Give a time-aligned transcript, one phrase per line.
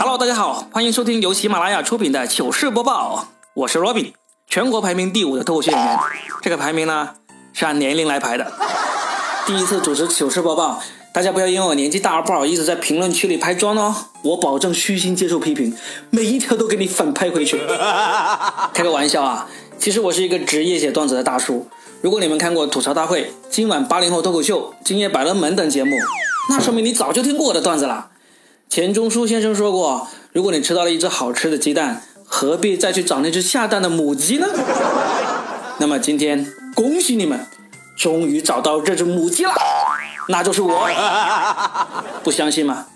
[0.00, 4.12] Hello，大家好，欢迎收听由喜马拉雅出品的糗事播报，我是 Robin，
[4.46, 5.98] 全国排名第五的脱口秀演员。
[6.40, 7.10] 这个排名呢
[7.52, 8.52] 是按年龄来排的。
[9.44, 10.80] 第一次主持糗事播报，
[11.12, 13.92] 大家不要因为我年纪大而不好意思在评论区里拍砖哦，
[14.22, 15.76] 我保证虚心接受批评，
[16.10, 17.60] 每一条都给你反拍回去。
[18.72, 19.48] 开个玩笑啊，
[19.80, 21.66] 其实我是一个职业写段子的大叔。
[22.02, 25.96] 如果你们看过吐槽大会、今晚八零后脱口秀、今夜百乐门等节目，
[26.50, 28.10] 那说明你早就听过我的段子了。
[28.68, 34.46] 钱钟书先生说过，如果你吃到了一只好吃的鸡蛋，何必再去找那只下蛋的母鸡呢？
[35.80, 37.46] 那么今天恭喜你们，
[37.96, 39.52] 终于找到这只母鸡了，
[40.28, 40.86] 那就是我。
[42.22, 42.86] 不相信吗？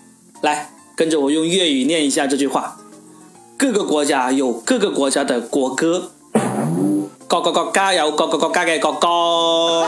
[0.41, 2.77] 来，跟着我用粤语念一下这句话。
[3.57, 6.11] 各个国家有各个国家的国歌，
[7.27, 9.87] 各个国家有各个国家嘅国歌。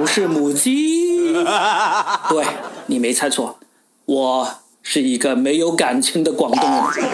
[0.00, 1.30] 不是母鸡？
[2.30, 2.46] 对
[2.86, 3.58] 你没猜错，
[4.06, 4.48] 我
[4.82, 7.06] 是一个没有感情的广东人。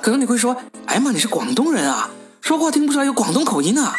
[0.00, 0.56] 可能你会说
[0.86, 2.08] ：“哎妈，你是广东人啊，
[2.40, 3.92] 说话听不出来有广东口音啊？”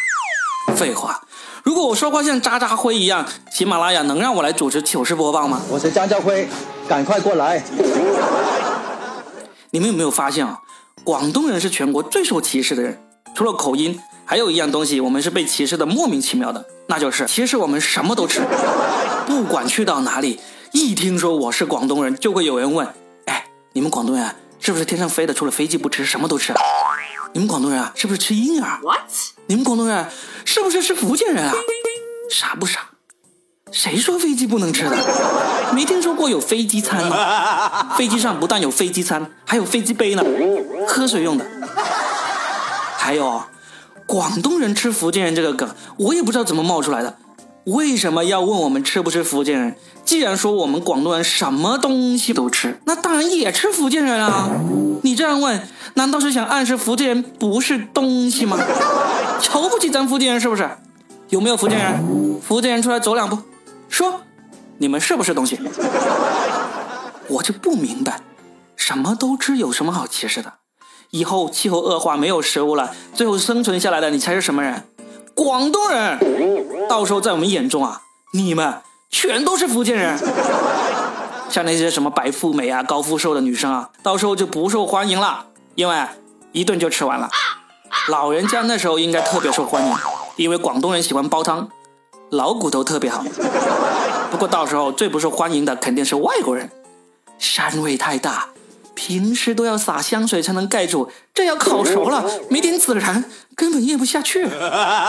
[0.77, 1.19] 废话，
[1.63, 5.61] 如果我说话像渣渣辉一样，喜马拉雅能让我来主持糗事播报吗？
[5.69, 6.47] 我是张家辉，
[6.87, 7.61] 赶快过来！
[9.71, 10.61] 你们有没有发现啊？
[11.03, 12.97] 广东人是全国最受歧视的人，
[13.37, 18.41] 除了口音，还有一样东西我们是被歧视的莫名其妙的，那就是其实我们什么都吃。
[19.27, 20.39] 不管去到哪里，
[20.71, 22.87] 一听说我是广东人，就会有人问
[23.29, 26.59] ：“哎，你们广东人是不是天上飞的，除了飞机不吃，什么都吃啊？
[27.33, 29.01] 你们广东人啊，是不是吃婴儿？What？
[29.45, 30.07] 你们广东人
[30.43, 31.53] 是不是吃福建人啊？
[32.31, 32.87] 傻不傻？
[33.71, 34.97] 谁说飞机不能吃的？
[35.75, 37.95] 没听说过有飞机餐吗？
[37.95, 40.23] 飞机上不但有飞机餐，还有飞机杯呢，
[40.87, 41.45] 喝水用的。
[43.07, 43.41] 还有，
[44.05, 47.15] 广东人吃福建人这个梗，我也不知道怎么冒出来的。
[47.63, 49.77] 为什么要问我们吃不吃福建人？
[50.03, 54.49] 既然说我们广东人什么东西都吃，那当然也吃福建人啊。
[55.03, 58.57] 你这样问，难道是想暗示福建人不是东西吗？
[59.39, 60.69] 瞧不起咱福建人是不是？
[61.29, 62.41] 有没有福建人？
[62.41, 63.39] 福建人出来走两步，
[63.87, 64.19] 说，
[64.79, 65.57] 你们是不是东西？
[67.29, 68.19] 我就不明白，
[68.75, 70.55] 什么都吃有什么好歧视的？
[71.11, 74.83] 以后气候恶化没有食物了，最后生存下来的你猜是什么人？
[75.33, 76.87] 广东人。
[76.89, 78.01] 到时候在我们眼中啊，
[78.33, 80.17] 你们全都是福建人。
[81.49, 85.95] 像那些什么白富美啊、高富瘦的女生啊，到时候就不受欢迎了，因为
[86.51, 87.29] 一顿就吃完了。
[88.09, 89.95] 老人家那时候应该特别受欢迎，
[90.35, 91.69] 因为广东人喜欢煲汤，
[92.29, 93.23] 老骨头特别好。
[94.29, 96.69] 不过到时候最不受欢迎的肯定是外国人，
[97.39, 98.49] 膻味太大，
[98.97, 103.23] 平时都要撒香水才能盖住，这要烤熟了没点孜然
[103.55, 104.47] 根本咽不下去。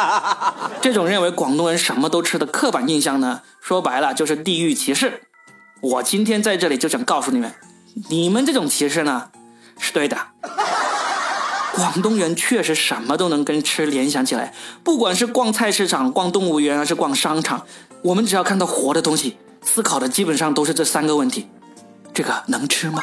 [0.82, 5.22] 这种认为广东人什么都吃的刻板印象呢，说白了就是地域歧视。
[5.80, 7.54] 我今天在这里就想告诉你们，
[8.10, 9.30] 你们这种歧视呢
[9.78, 10.18] 是对的。
[11.74, 14.52] 广东人确实什么都能跟吃联想起来，
[14.84, 17.64] 不管是逛菜市场、逛动物园还是逛商场，
[18.02, 21.48] 我们只要看到活的东西，思考的基本上都是这三个问题：
[22.12, 23.00] 这个能吃吗？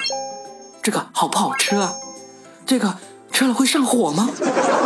[0.86, 1.96] 这个好不好吃啊？
[2.64, 2.96] 这个
[3.32, 4.30] 吃了会上火吗？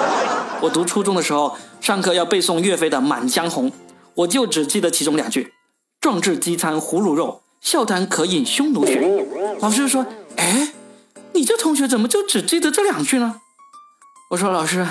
[0.64, 3.70] 我读初中的时候，上课要背诵岳飞的《满江红》，
[4.14, 5.54] 我就只记得其中两句
[6.00, 9.26] ：“壮志饥餐胡虏肉，笑谈渴饮匈奴血。”
[9.60, 10.06] 老师说
[10.40, 10.72] ：“哎，
[11.34, 13.42] 你这同学怎么就只记得这两句呢？”
[14.32, 14.88] 我说：“老师，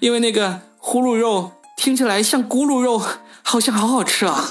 [0.00, 3.00] 因为那个呼噜肉听起来像咕噜肉，
[3.44, 4.44] 好像好好吃啊。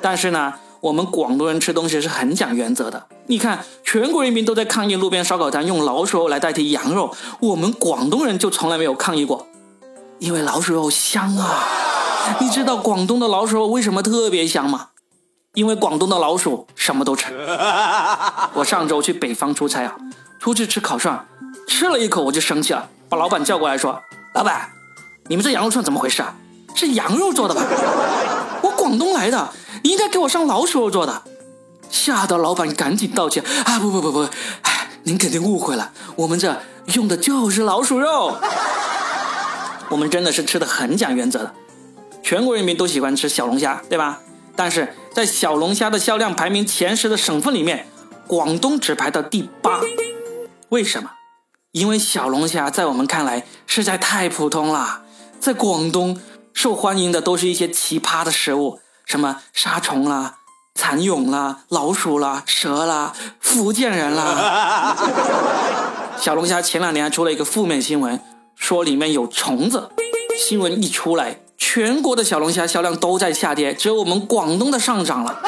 [0.00, 3.06] 但是呢，我们广东人吃东西是很讲原则的。
[3.26, 9.46] 你看，全国人民都在抗议路边烧烤摊用老鼠肉来代替羊肉，我们广东人就从来没有抗议过，
[10.18, 11.68] 因为老鼠肉香啊。
[12.40, 14.88] 你知道广东的老鼠肉为什么特别香吗？
[15.54, 17.32] 因为广东的老鼠什么都吃。
[18.54, 19.94] 我上周去北方出差啊，
[20.40, 21.26] 出去吃烤串。”
[21.68, 24.02] 吃了一口我就生气了，把老板叫过来说
[24.34, 24.68] ：“老板，
[25.28, 26.34] 你们这羊肉串怎么回事啊？
[26.74, 27.62] 是羊肉做的吧？
[28.92, 29.48] 广东来的，
[29.82, 31.22] 你应该给我上老鼠肉做的。”
[31.88, 34.28] 吓得老板赶紧道歉：“啊不不不不，
[34.60, 36.60] 哎，您肯定误会了，我们这
[36.92, 38.36] 用的就是老鼠肉。
[39.88, 41.54] 我们真的是吃的很讲原则的，
[42.22, 44.20] 全国人民都喜欢吃小龙虾，对吧？
[44.54, 47.86] 但是在小龙虾的销量排名前十的省份里面，
[48.26, 49.80] 广东只排到第八，
[50.68, 51.12] 为什么？”
[51.72, 55.00] 因为小龙虾在我们看来实在太普通了，
[55.40, 56.20] 在广东
[56.62, 60.36] 受欢迎的都是一些奇葩的食物，什么沙虫啦、
[60.76, 64.96] 蚕蛹啦、老鼠啦、蛇啦、福建人啦。
[66.16, 68.20] 小龙虾前两年还出了一个负面新闻，
[68.54, 69.90] 说里面有虫子，
[70.38, 75.40] 新闻一出来，全国的小龙虾销量都在下跌，只有我们广东的上涨了。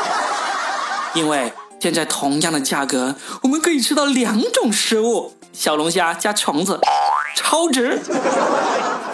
[1.14, 6.80] 因为现在同样的价格，我们可以吃到两种食物：小龙虾加虫子，
[7.36, 8.00] 超值。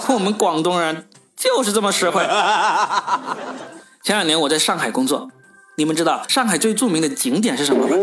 [0.09, 1.07] 我们广东人
[1.41, 2.23] 就是这么实惠。
[4.05, 5.31] 前两年我在上海工作，
[5.77, 7.97] 你们知道上海最著名的景点是什么吗？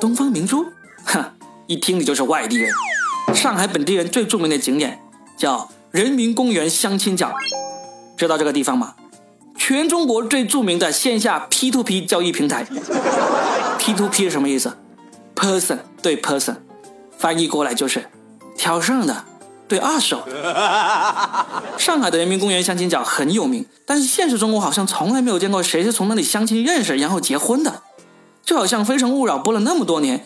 [0.00, 0.66] 东方明珠？
[1.04, 1.24] 哼，
[1.68, 2.72] 一听你就是外地人。
[3.32, 5.00] 上海本地人最著名的景点
[5.36, 7.32] 叫人民公园相亲角，
[8.16, 8.94] 知道这个地方吗？
[9.56, 12.66] 全中国最著名的线下 P to P 交易平台。
[13.78, 14.76] P to P 是什么意思
[15.36, 16.56] ？Person 对 Person，
[17.16, 18.06] 翻译过来就是
[18.56, 19.24] 挑剩的
[19.68, 20.22] 对二手。
[21.78, 27.82] 上海的人民公园相亲角很有名，但是现实中我好像从来没有见过谁是从那里相亲认识然后结婚的。
[28.44, 30.24] 就好像《非诚勿扰》播了那么多年，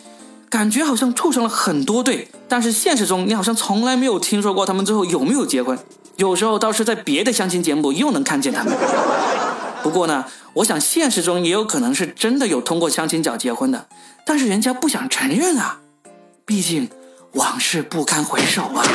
[0.49, 5.77] 感觉好像促成了很多对，但是现实中你好像从来没有听说过他们最后有没有结婚。
[6.17, 8.77] 有时候倒是在别的相亲节目又能看见他们。
[9.81, 13.87] 不过呢，我想现实中也有可能是真的有通过相亲角结婚的，
[14.23, 15.79] 但是人家不想承认啊，
[16.45, 16.87] 毕竟
[17.33, 18.85] 往事不堪回首啊。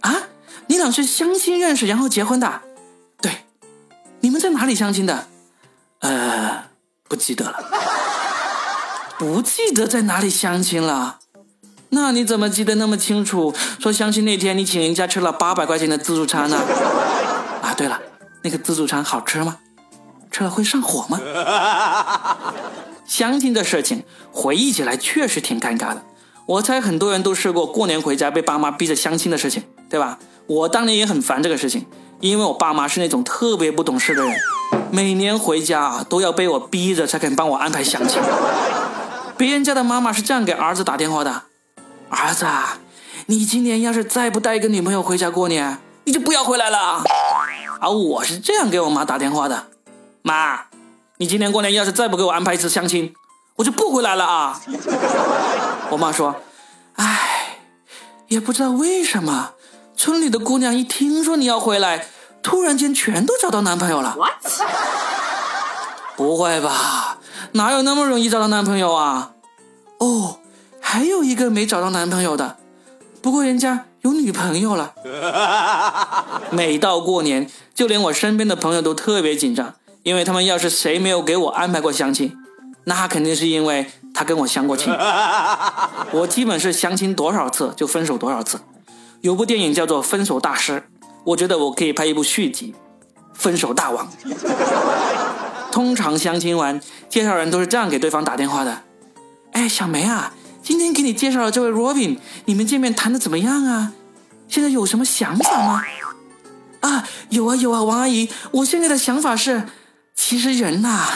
[0.00, 0.14] 啊，
[0.66, 2.62] 你俩是相亲认识然后结婚的？
[3.20, 3.44] 对，
[4.20, 5.26] 你们在哪里相亲的？
[6.00, 6.64] 呃，
[7.08, 7.58] 不记得了，
[9.18, 11.20] 不记得在哪里相亲了。
[11.90, 13.54] 那你怎么记得那么清楚？
[13.80, 16.58] 说相亲那天你请人家吃了八百块钱的自助餐呢？
[17.62, 18.00] 啊，对了，
[18.42, 19.58] 那个自助餐好吃吗？
[20.30, 21.20] 吃了会上火吗？
[23.06, 26.02] 相亲的事情回忆起来确实挺尴尬的。
[26.46, 30.18] 我猜很多人都试过过年回家被爸妈逼着相亲的事情，对吧？
[30.46, 31.86] 我当年也很烦这个事情，
[32.20, 34.36] 因为我爸妈是那种特别不懂事的人，
[34.90, 38.20] 每年回家啊都要被我逼着才肯帮我安排相亲。
[39.38, 41.44] 别人家的妈妈是这样给儿子打电话的。
[42.10, 42.46] 儿子，
[43.26, 47.02] 你今年要是再不带一个女朋友回家过年，你就不要回来了。
[47.80, 49.68] 而我是这样给我妈打电话的：
[50.20, 50.66] 妈，
[51.16, 53.14] 你今年过年要是再不给我安排一次相亲，
[53.56, 54.60] 我就不回来了啊。
[55.90, 56.34] 我妈说：
[56.96, 57.58] 哎，
[58.28, 59.52] 也不知道为什么，
[59.96, 62.06] 村里的姑娘一听说你要回来，
[62.42, 64.16] 突然间全都找到男朋友了。
[64.16, 64.32] What？
[66.16, 67.18] 不会吧？
[67.52, 69.32] 哪有那么容易找到男朋友啊？
[69.98, 70.38] 哦。
[70.86, 72.56] 还有一个没找到男朋友的，
[73.20, 74.94] 不过人家有女朋友了。
[76.50, 79.74] 每到过年，就连我身边的朋友都特别紧张，
[80.04, 82.36] 因为他们要是谁没有给我安排过相亲，
[82.84, 84.92] 那肯定是因为他跟我相过亲。
[86.12, 88.60] 我基本是相亲多少次就分手多少次。
[89.20, 90.72] 有部电影叫做《分手大师》，
[91.24, 92.74] 我觉得我可以拍一部续集，
[93.34, 94.08] 《分手大王》。
[95.72, 98.82] 通常相亲完，介绍人都是这样给对方打电话的
[99.52, 102.16] ：“哎，小梅啊。”今天给你介绍了这位 Robin，
[102.46, 103.92] 你们见面谈的怎么样啊？
[104.48, 105.82] 现在有什么想法吗？
[106.80, 109.64] 啊，有啊有啊，王阿姨，我现在的想法是，
[110.14, 111.06] 其实人呐，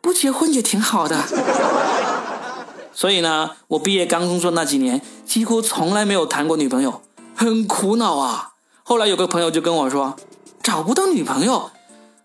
[0.00, 1.22] 不结婚也挺好的。
[2.92, 7.02] 所以呢，我毕业刚工作那几年，几乎从来没有谈过女朋友，
[7.34, 8.50] 很苦恼啊。
[8.82, 10.16] 后来有个朋友就跟我说，
[10.62, 11.70] 找不到女朋友，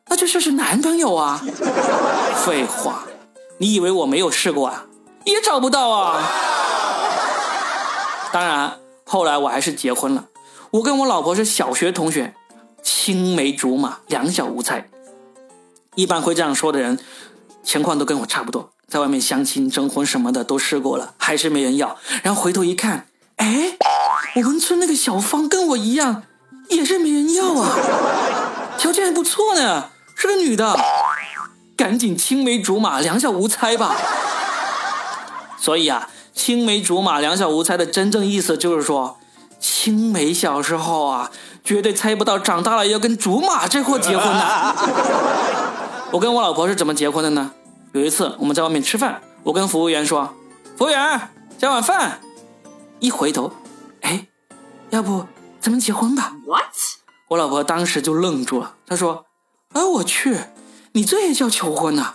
[0.07, 1.41] 那就试试男朋友啊。
[2.43, 3.05] 废话，
[3.59, 4.85] 你以为我没有试过啊？
[5.23, 6.21] 也找不到啊。
[8.31, 10.25] 当然，后来我还是结婚了。
[10.71, 12.33] 我跟我老婆是小学同学，
[12.83, 14.89] 青梅竹马，两小无猜。
[15.95, 16.99] 一般会这样说的人，
[17.65, 21.97] 情况都跟我差不多，在外面相亲、征婚什么的都试过了，还是没人要。
[22.23, 23.07] 然后回头一看，
[23.37, 23.75] 哎，
[24.35, 26.23] 我们村那个小芳跟我一样，
[26.69, 27.75] 也是没人要啊，
[28.77, 30.77] 条件还不错呢，是个女的。
[31.75, 33.95] 赶紧青梅竹马，两小无猜吧。
[35.59, 36.07] 所以啊。
[36.35, 39.17] 青梅竹马，两小无猜的真正意思就是说，
[39.57, 41.31] 青梅小时候啊，
[41.63, 44.75] 绝对猜不到长大了要跟竹马这货结婚的。
[46.15, 47.51] 我跟我老婆是怎么结婚的呢？
[47.91, 50.33] 有一次我们在外面吃饭，我跟服务员说
[50.77, 52.21] ：“服务员，加碗饭。”
[53.01, 53.51] 一回头，
[53.99, 54.25] 哎，
[54.91, 55.25] 要不
[55.59, 56.63] 咱们结婚吧？What？
[57.27, 59.25] 我老婆当时就愣住了，她说
[59.75, 60.37] ：“哎，我去，
[60.93, 62.13] 你这也叫求婚呐？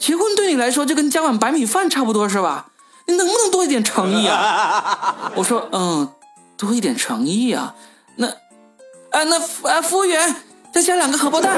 [0.00, 2.66] 结婚对你来说就跟加碗白米饭差不多是吧？”
[3.06, 5.30] 你能不能多一点诚意啊？
[5.38, 6.12] 我说，嗯，
[6.56, 7.76] 多一点诚意啊。
[8.16, 9.38] 那，啊，那
[9.70, 10.34] 啊，服务员，
[10.74, 11.56] 再加两个荷包蛋。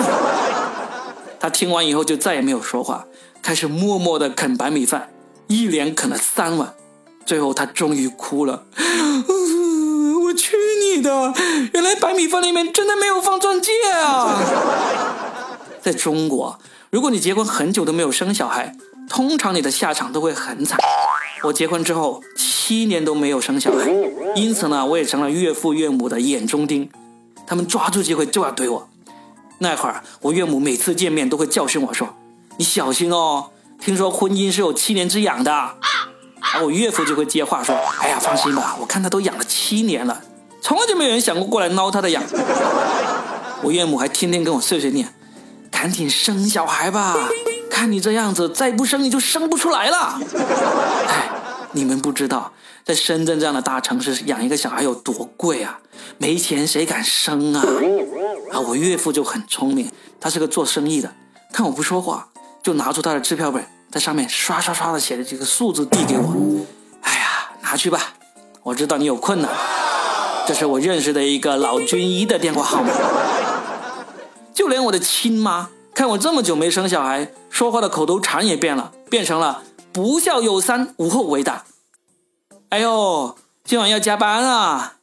[1.41, 3.07] 他听完以后就再也没有说话，
[3.43, 5.09] 开始默默的啃白米饭，
[5.47, 6.75] 一连啃了三碗，
[7.25, 8.65] 最后他终于哭了。
[10.23, 10.55] 我去
[10.95, 11.33] 你的！
[11.73, 14.39] 原来白米饭里面真的没有放钻戒啊！
[15.81, 16.59] 在中国，
[16.91, 18.77] 如果你结婚很久都没有生小孩，
[19.09, 20.79] 通常你的下场都会很惨。
[21.43, 23.91] 我结婚之后七年都没有生小孩，
[24.37, 26.89] 因此呢，我也成了岳父岳母的眼中钉，
[27.47, 28.87] 他们抓住机会就要怼我。
[29.63, 32.17] 那会儿我岳母每次见面都会教训我说
[32.57, 35.75] ：“你小心哦，听说婚姻是有七年之痒的。”
[36.55, 40.23] 而我岳父就会接话说：“哎呀，放心吧，我看他都养了七年了，
[40.63, 42.23] 从来就没有人想过过来挠他的痒。”
[43.63, 45.13] 我岳母还天天跟我碎碎念
[45.71, 47.15] ：“赶紧生小孩吧，
[47.71, 50.19] 看你这样子，再不生你就生不出来了。”
[51.07, 51.29] 哎，
[51.73, 52.53] 你们不知道，
[52.83, 55.81] 在深圳这样的大城市养一个小孩有多贵啊！
[56.17, 57.63] 没钱谁敢生啊？
[58.61, 59.91] 我岳父就很聪明，
[60.21, 61.13] 他是个做生意的，
[61.53, 62.29] 看我不说话，
[62.63, 66.67] 就拿出他的支票本，在上面刷刷刷的写了几个数字递给我。
[67.03, 68.15] 哎呀，拿去吧，
[68.63, 69.51] 我知道你有困难。
[70.47, 72.91] 这是我认识的一个老军医的电话号码。
[74.53, 79.63] 就连我的亲妈看我这么久没生小孩，说话的口头禅也变了，变成了
[79.93, 81.65] “不孝有三，无后为大”。
[82.71, 84.95] 哎呦，今晚要加班啊！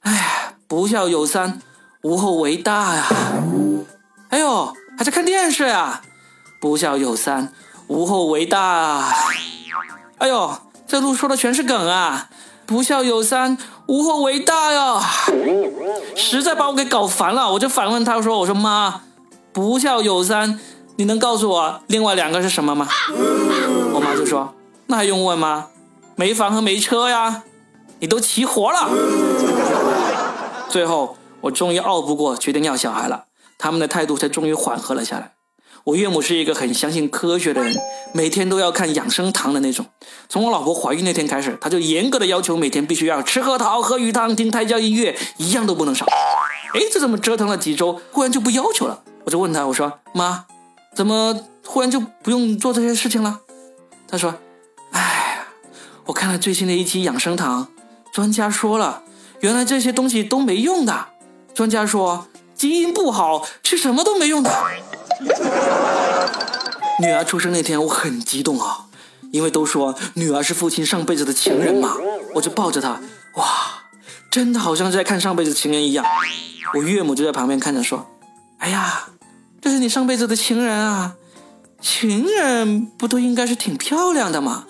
[0.00, 1.60] 哎，不孝有三，
[2.02, 3.06] 无后为大呀！
[4.30, 6.02] 哎呦，还在看电视啊！
[6.60, 7.52] 不孝有三，
[7.86, 9.08] 无后为大。
[10.18, 10.52] 哎呦，
[10.86, 12.28] 这路说的全是梗啊！
[12.66, 13.56] 不孝有三，
[13.86, 15.00] 无后为大呀！
[16.16, 19.02] 实在把我给搞烦了，我就反问他说：“我说妈，
[19.52, 20.58] 不孝有三，
[20.96, 22.88] 你能告诉我另外两个是什么吗？”
[23.94, 24.52] 我妈就说
[24.86, 25.68] ：“那还用问吗？
[26.16, 27.44] 没房和没车呀，
[28.00, 28.90] 你都齐活了。”
[30.68, 33.26] 最后我终于拗不过，决定要小孩了，
[33.58, 35.32] 他们的态度才终于缓和了下来。
[35.84, 37.76] 我岳母是一个很相信科学的人，
[38.12, 39.86] 每天都要看养生堂的那种。
[40.28, 46.06] 从我老婆怀孕那天开始，他就严格的要求每天必须要吃核桃、喝鱼汤、听胎教音乐，一样都不能少。
[46.74, 49.02] 哎，这怎么折腾了几周，忽然就不要求了？
[49.24, 50.44] 我就问他，我说妈，
[50.94, 53.40] 怎么忽然就不用做这些事情了？
[54.06, 54.36] 他说，
[54.92, 55.44] 哎，
[56.04, 57.66] 我看了最新的一期养生堂，
[58.12, 59.02] 专家说了，
[59.40, 61.08] 原来这些东西都没用的。
[61.54, 64.50] 专家说，基因不好，吃什么都没用的。
[67.00, 68.86] 女儿出生那天，我很激动啊，
[69.30, 71.96] 因为都说女儿是父亲上辈子的情人嘛，
[72.34, 73.00] 我就抱着她，
[73.34, 73.44] 哇，
[74.30, 76.04] 真的好像在看上辈子情人一样。
[76.74, 78.06] 我岳母就在旁边看着说
[78.58, 79.08] ：“哎呀，
[79.60, 81.14] 这是你上辈子的情人啊，
[81.80, 84.64] 情人不都应该是挺漂亮的吗？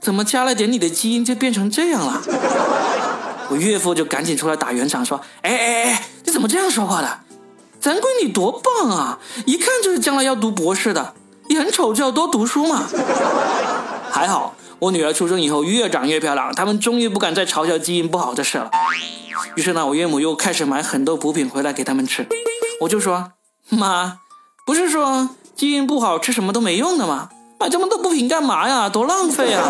[0.00, 2.22] 怎么加了点你的基因就变成这样了？”
[3.50, 6.06] 我岳父就赶紧出来打圆场说：“哎哎哎，
[6.42, 7.20] 怎么这样说话的？”
[7.80, 9.20] 咱闺女多棒啊！
[9.46, 11.14] 一看就是将来要读博士的，
[11.50, 12.84] 眼丑就要多读书嘛。
[14.10, 18.72] 还好我女儿出生以后越长越漂亮，他们终于不敢再嘲笑基因不好的事了。
[19.54, 22.26] 于是呢，我岳母又开始买很多补品回来给他们吃。
[22.80, 23.30] 我就说
[23.68, 24.18] 妈，
[24.66, 27.28] 不是说基因不好吃什么都没用的吗？
[27.60, 28.88] 买这么多补品干嘛呀？
[28.88, 29.62] 多浪费啊！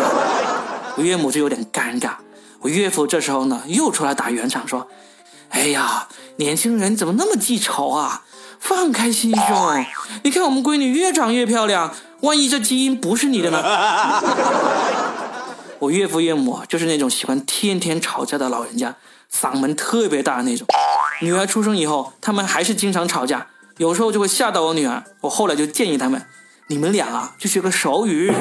[0.97, 2.13] 我岳母就有点尴尬。
[2.61, 4.87] 我岳父这时候呢又出来打圆场说。
[5.53, 6.07] 哎呀，
[6.37, 8.23] 年轻人怎么那么记仇啊？
[8.59, 9.85] 放开心胸，
[10.23, 13.61] 你看我们闺女越长越漂亮，万一这基因不是你的呢？
[15.79, 18.95] 我岳父岳母就是那种喜欢天天吵架的老人家，
[19.31, 20.65] 嗓门特别大的那种。
[21.21, 25.03] 女儿出生以后，他们还是经常吵架，有时候就会吓到我女儿。
[25.21, 26.25] 我后来就建议他们，
[26.67, 28.33] 你们俩啊，就学个手语，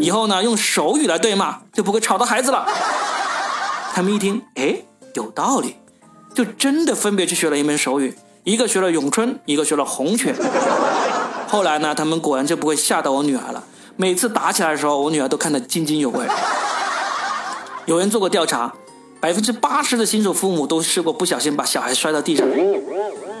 [0.00, 2.64] 以后呢用手语来对骂，就不会吵到孩子了。
[3.92, 5.76] 他们一听，哎，有道理。
[6.34, 10.34] 就真的分别去学了一门手语，一个学了咏春，一个学了红拳。
[11.46, 13.62] 后来呢，他们果然就不会吓到我女儿了。
[13.96, 16.26] 每次打起来的时候，我女儿都看得津津有味。
[17.86, 18.74] 有人做过调查，
[19.20, 22.44] 百分之八十的新手父母都试过不小心把小孩摔到地上。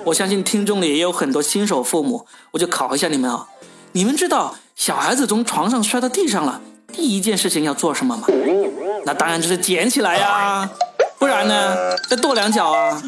[0.04, 3.48] 我相信听众里也有很多新手父母，我就考一下你们啊，
[3.92, 6.60] 你们知道小孩子从床上摔到地上了，
[6.92, 8.28] 第一件事情要做什么吗？
[9.04, 10.70] 那当然就是捡起来呀。
[11.24, 11.74] 不然呢？
[12.06, 13.02] 再跺两脚啊！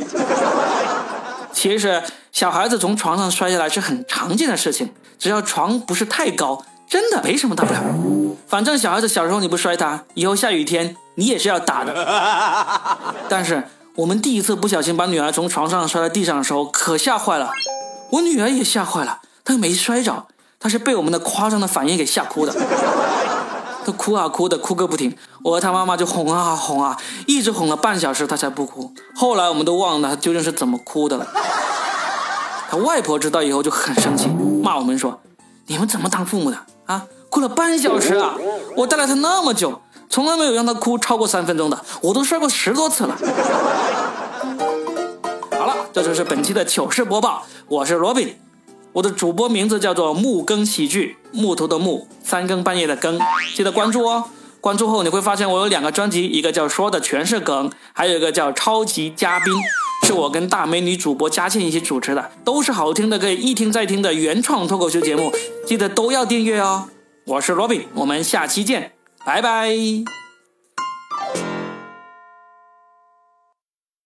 [1.52, 7.80] 其实小孩子从床上摔下来是很常见的事情，只要床不是太高，真的没什么大不了。
[8.49, 12.96] 反正小孩子小时候你不摔他，以后下雨天你也是要打的。
[13.28, 13.64] 但是
[13.96, 17.50] 我们第一次不小心把女儿从床上摔在地上的时候，可吓坏了。
[18.12, 20.25] 我女儿也吓坏了，她没摔着，
[20.58, 22.54] 她是被我们的夸张的反应给吓哭的。
[23.87, 25.16] 他哭啊哭的，哭个不停。
[25.45, 28.93] 我和他妈妈就哄啊哄啊，一直哄了半小时，他才不哭。
[29.14, 31.25] 后来我们都忘了他究竟是怎么哭的了。
[32.69, 34.26] 他外婆知道以后就很生气，
[34.61, 35.21] 骂我们说
[35.69, 37.05] ：“你们怎么当父母的啊？
[37.31, 38.35] 哭了半小时啊！
[38.76, 43.16] 我带了他那么久，从来没有让他哭超过三分钟的，我都摔过十多次了。
[45.57, 48.37] ”好了，这就是本期的糗事播报，我是罗宾。
[48.96, 53.20] 我的主播名字叫做木更喜剧，木头的木，三更半夜的更，
[53.54, 54.24] 记得关注哦。
[54.58, 59.52] 关注后你会发现我有两个专辑，一个叫说的全是梗，还有一个叫超级嘉宾。
[60.06, 65.30] 是我跟大美女主播佳倩一起主持的，都是好听的，可以一听再听的原创脱口秀节目，
[65.66, 66.88] 记得都要订阅哦。
[67.26, 68.92] 我是罗宾，我们下期见，
[69.26, 69.76] 拜拜。